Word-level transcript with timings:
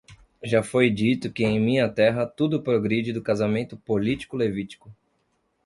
Já 0.43 0.63
foi 0.63 0.89
dito 0.89 1.31
que 1.31 1.43
em 1.43 1.59
minha 1.59 1.87
terra 1.87 2.25
tudo 2.25 2.59
progride 2.63 3.13
do 3.13 3.21
casamento 3.21 3.77
político 3.77 4.35
levítico. 4.35 4.91